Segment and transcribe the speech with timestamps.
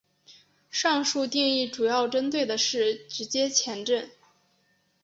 [0.71, 4.09] 上述定义主要针对的是直接前震。